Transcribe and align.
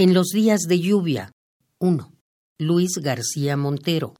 En 0.00 0.14
los 0.14 0.28
días 0.28 0.60
de 0.62 0.80
lluvia. 0.80 1.30
1. 1.78 2.10
Luis 2.58 2.92
García 3.02 3.58
Montero. 3.58 4.14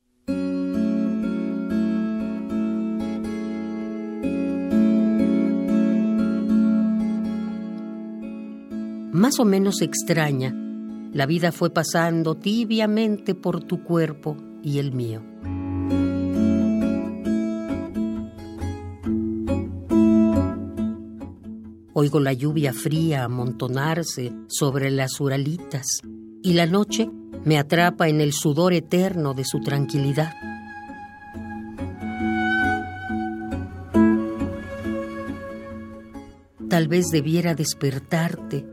Más 9.11 9.41
o 9.41 9.47
menos 9.47 9.81
extraña, 9.81 10.55
la 11.15 11.25
vida 11.25 11.51
fue 11.51 11.71
pasando 11.71 12.35
tibiamente 12.35 13.35
por 13.35 13.65
tu 13.65 13.83
cuerpo 13.83 14.37
y 14.63 14.81
el 14.81 14.93
mío. 14.93 15.23
Oigo 21.93 22.21
la 22.21 22.33
lluvia 22.33 22.73
fría 22.73 23.25
amontonarse 23.25 24.33
sobre 24.49 24.91
las 24.91 25.21
uralitas 25.21 25.87
y 26.43 26.53
la 26.53 26.67
noche 26.67 27.11
me 27.45 27.59
atrapa 27.59 28.09
en 28.09 28.21
el 28.21 28.33
sudor 28.33 28.73
eterno 28.73 29.35
de 29.35 29.45
su 29.45 29.61
tranquilidad. 29.61 30.33
Tal 36.69 36.87
vez 36.87 37.11
debiera 37.11 37.55
despertarte, 37.57 38.65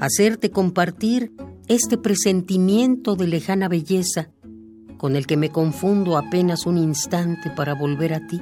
hacerte 0.00 0.50
compartir 0.50 1.32
este 1.68 1.96
presentimiento 1.96 3.14
de 3.14 3.28
lejana 3.28 3.68
belleza 3.68 4.30
con 4.98 5.14
el 5.14 5.26
que 5.26 5.36
me 5.36 5.50
confundo 5.50 6.16
apenas 6.16 6.66
un 6.66 6.78
instante 6.78 7.50
para 7.50 7.74
volver 7.74 8.14
a 8.14 8.26
ti, 8.26 8.40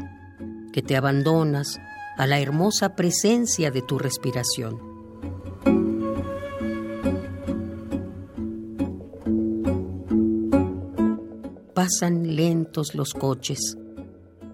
que 0.73 0.81
te 0.81 0.97
abandonas 0.97 1.79
a 2.17 2.27
la 2.27 2.41
hermosa 2.41 2.95
presencia 2.95 3.71
de 3.71 3.83
tu 3.83 3.99
respiración. 3.99 4.79
Pasan 11.75 12.37
lentos 12.37 12.95
los 12.95 13.13
coches. 13.15 13.77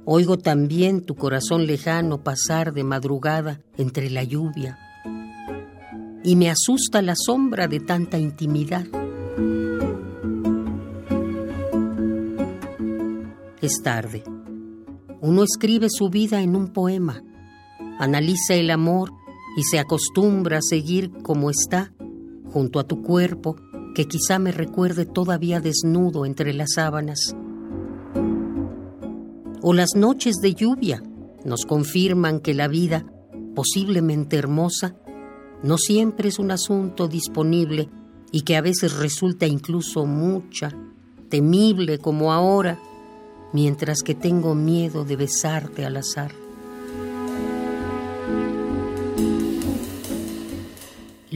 Oigo 0.05 0.39
también 0.39 1.03
tu 1.03 1.15
corazón 1.15 1.67
lejano 1.67 2.23
pasar 2.23 2.73
de 2.73 2.85
madrugada 2.85 3.61
entre 3.77 4.09
la 4.09 4.25
lluvia. 4.25 4.79
Y 6.25 6.37
me 6.37 6.51
asusta 6.51 7.03
la 7.03 7.15
sombra 7.17 7.69
de 7.69 7.81
tanta 7.81 8.19
intimidad. 8.19 8.87
Es 13.61 13.83
tarde. 13.83 14.23
Uno 15.21 15.43
escribe 15.43 15.89
su 15.91 16.09
vida 16.09 16.41
en 16.41 16.57
un 16.57 16.69
poema 16.69 17.23
analiza 17.99 18.55
el 18.55 18.71
amor 18.71 19.13
y 19.57 19.63
se 19.65 19.79
acostumbra 19.79 20.59
a 20.59 20.63
seguir 20.63 21.11
como 21.23 21.51
está, 21.51 21.93
junto 22.53 22.79
a 22.79 22.85
tu 22.85 23.03
cuerpo, 23.03 23.57
que 23.95 24.07
quizá 24.07 24.39
me 24.39 24.53
recuerde 24.53 25.05
todavía 25.05 25.61
desnudo 25.61 26.25
entre 26.25 26.53
las 26.53 26.75
sábanas. 26.75 27.35
O 29.61 29.73
las 29.75 29.97
noches 29.97 30.37
de 30.37 30.55
lluvia 30.55 31.03
nos 31.45 31.65
confirman 31.67 32.41
que 32.41 32.55
la 32.55 32.69
vida, 32.69 33.05
posiblemente 33.55 34.37
hermosa, 34.37 34.95
no 35.63 35.77
siempre 35.77 36.29
es 36.29 36.39
un 36.39 36.53
asunto 36.53 37.09
disponible 37.09 37.89
y 38.31 38.43
que 38.43 38.57
a 38.57 38.61
veces 38.61 38.97
resulta 38.97 39.47
incluso 39.47 40.07
mucha, 40.07 40.73
temible 41.29 41.99
como 41.99 42.33
ahora, 42.33 42.79
mientras 43.53 44.03
que 44.03 44.15
tengo 44.15 44.55
miedo 44.55 45.05
de 45.05 45.17
besarte 45.17 45.85
al 45.85 45.97
azar. 45.97 46.33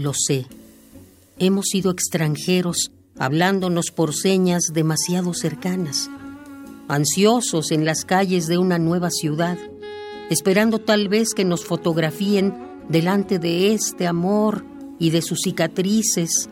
Lo 0.03 0.14
sé. 0.14 0.47
Hemos 1.39 1.67
sido 1.67 1.92
extranjeros, 1.92 2.91
hablándonos 3.17 3.92
por 3.95 4.17
señas 4.17 4.72
demasiado 4.72 5.33
cercanas, 5.33 6.11
ansiosos 6.89 7.70
en 7.70 7.84
las 7.84 8.05
calles 8.05 8.48
de 8.48 8.59
una 8.59 8.81
nueva 8.81 9.11
ciudad, 9.11 9.56
esperando 10.28 10.81
tal 10.81 11.09
vez 11.09 11.34
que 11.34 11.44
nos 11.44 11.65
fotografíen 11.65 12.53
delante 12.88 13.38
de 13.38 13.75
este 13.75 14.09
amor 14.09 14.65
y 14.99 15.10
de 15.10 15.22
sus 15.22 15.38
cicatrices, 15.44 16.48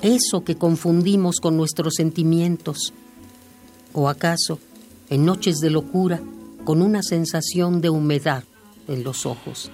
eso 0.00 0.44
que 0.44 0.54
confundimos 0.54 1.40
con 1.40 1.56
nuestros 1.56 1.94
sentimientos. 1.96 2.92
¿O 3.92 4.08
acaso, 4.08 4.60
en 5.10 5.24
noches 5.24 5.56
de 5.56 5.70
locura, 5.70 6.22
con 6.64 6.80
una 6.82 7.02
sensación 7.02 7.80
de 7.80 7.90
humedad 7.90 8.44
en 8.86 9.02
los 9.02 9.26
ojos? 9.26 9.68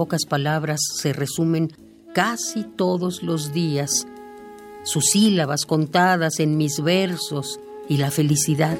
Pocas 0.00 0.24
palabras 0.24 0.80
se 0.94 1.12
resumen 1.12 1.70
casi 2.14 2.64
todos 2.64 3.22
los 3.22 3.52
días, 3.52 4.06
sus 4.82 5.04
sílabas 5.12 5.66
contadas 5.66 6.40
en 6.40 6.56
mis 6.56 6.82
versos 6.82 7.60
y 7.86 7.98
la 7.98 8.10
felicidad. 8.10 8.78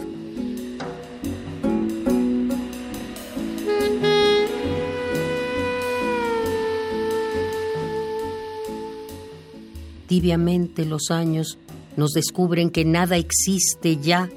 Tibiamente 10.07 10.87
los 10.87 11.11
años 11.11 11.59
nos 11.99 12.13
descubren 12.13 12.71
que 12.71 12.87
nada 12.87 13.19
existe 13.19 13.99
ya 13.99 14.31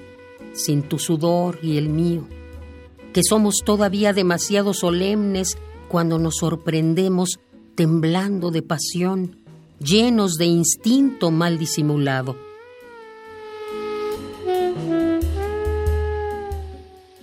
sin 0.54 0.84
tu 0.84 1.00
sudor 1.00 1.60
y 1.64 1.78
el 1.78 1.88
mío, 1.88 2.28
que 3.14 3.22
somos 3.24 3.62
todavía 3.64 4.12
demasiado 4.12 4.74
solemnes 4.74 5.58
cuando 5.94 6.18
nos 6.18 6.38
sorprendemos 6.38 7.40
temblando 7.76 8.50
de 8.50 8.64
pasión, 8.64 9.38
llenos 9.78 10.38
de 10.40 10.46
instinto 10.46 11.30
mal 11.30 11.59
disimulado. 11.59 12.36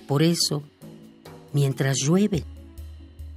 Por 0.07 0.23
eso, 0.23 0.63
mientras 1.51 1.97
llueve, 1.97 2.45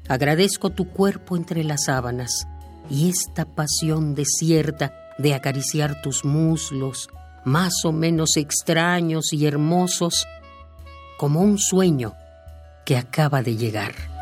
agradezco 0.07 0.71
tu 0.71 0.89
cuerpo 0.91 1.37
entre 1.37 1.65
las 1.65 1.87
sábanas 1.87 2.47
y 2.89 3.09
esta 3.11 3.45
pasión 3.45 4.15
desierta 4.15 4.95
de 5.19 5.35
acariciar 5.35 6.01
tus 6.01 6.25
muslos, 6.25 7.09
más 7.45 7.85
o 7.85 7.91
menos 7.91 8.37
extraños 8.37 9.33
y 9.33 9.47
hermosos, 9.47 10.29
como 11.19 11.41
un 11.41 11.59
sueño 11.59 12.15
que 12.85 12.97
acaba 12.97 13.43
de 13.43 13.57
llegar. 13.57 14.14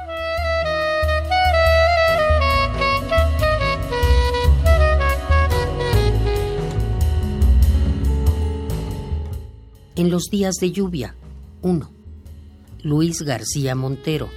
En 9.97 10.11
los 10.11 10.25
días 10.31 10.57
de 10.61 10.73
lluvia. 10.73 11.15
1. 11.63 11.91
Luis 12.83 13.23
García 13.23 13.75
Montero. 13.75 14.29